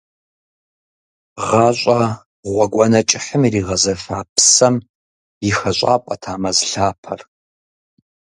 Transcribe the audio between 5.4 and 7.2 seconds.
и хэщӏапӏэт а мэз лъапэр.